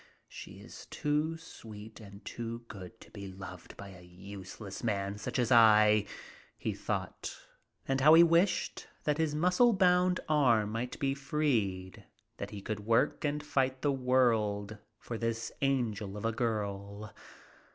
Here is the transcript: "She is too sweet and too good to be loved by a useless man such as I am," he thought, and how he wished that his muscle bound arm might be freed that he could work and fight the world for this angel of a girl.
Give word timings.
"She 0.27 0.59
is 0.61 0.87
too 0.87 1.37
sweet 1.37 1.99
and 1.99 2.25
too 2.25 2.65
good 2.67 2.99
to 3.01 3.11
be 3.11 3.27
loved 3.27 3.77
by 3.77 3.89
a 3.89 4.01
useless 4.01 4.83
man 4.83 5.19
such 5.19 5.37
as 5.37 5.51
I 5.51 5.87
am," 5.87 6.05
he 6.57 6.73
thought, 6.73 7.37
and 7.87 8.01
how 8.01 8.15
he 8.15 8.23
wished 8.23 8.87
that 9.03 9.19
his 9.19 9.35
muscle 9.35 9.73
bound 9.73 10.19
arm 10.27 10.71
might 10.71 10.97
be 10.99 11.13
freed 11.13 12.03
that 12.37 12.49
he 12.49 12.63
could 12.63 12.79
work 12.79 13.23
and 13.23 13.43
fight 13.43 13.83
the 13.83 13.91
world 13.91 14.79
for 14.97 15.19
this 15.19 15.51
angel 15.61 16.17
of 16.17 16.25
a 16.25 16.31
girl. 16.31 17.13